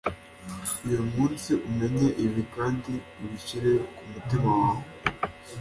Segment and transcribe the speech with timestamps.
[0.85, 2.91] Uyu munsi umenye ibi kandi
[3.23, 4.83] ubishyire ku mutima wawe: